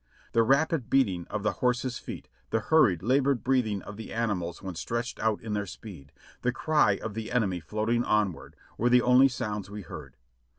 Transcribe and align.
The 0.31 0.41
rapid 0.41 0.89
beating 0.89 1.27
of 1.27 1.43
the 1.43 1.51
horses' 1.51 1.99
feet, 1.99 2.27
the 2.49 2.59
hurried, 2.59 3.03
labored 3.03 3.43
breathing 3.43 3.83
of 3.83 3.97
the 3.97 4.11
animals 4.11 4.63
when 4.63 4.73
stretched 4.73 5.19
out 5.19 5.39
in 5.43 5.53
their 5.53 5.67
speed, 5.67 6.11
the 6.41 6.51
cry 6.51 6.93
of 7.03 7.13
the 7.13 7.31
enemy 7.31 7.59
floating 7.59 8.03
onward, 8.03 8.55
were 8.79 8.89
the 8.89 9.03
only 9.03 9.27
sounds 9.27 9.69
we 9.69 9.83
heard. 9.83 10.15